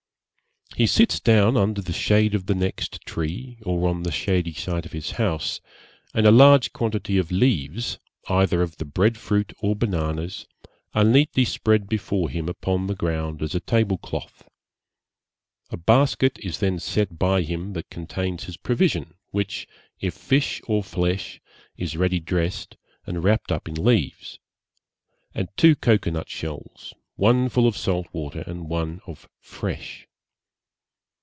[0.77, 4.85] 'He sits down under the shade of the next tree, or on the shady side
[4.85, 5.59] of his house,
[6.13, 10.47] and a large quantity of leaves, either of the bread fruit or bananas,
[10.93, 14.47] are neatly spread before him upon the ground as a table cloth;
[15.71, 19.67] a basket is then set by him that contains his provision, which,
[19.99, 21.41] if fish or flesh,
[21.75, 24.39] is ready dressed, and wrapped up in leaves,
[25.35, 30.07] and two cocoa nut shells, one full of salt water and one of fresh.